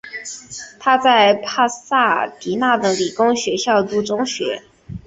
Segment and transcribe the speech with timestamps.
[0.79, 4.63] 他在帕萨迪娜的理工学校读中学。